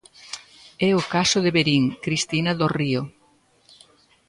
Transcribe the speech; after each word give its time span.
É 0.87 0.89
o 1.01 1.07
caso 1.13 1.37
de 1.45 1.51
Verín, 1.57 1.83
Cristina 2.05 2.51
Dorrío. 2.61 3.01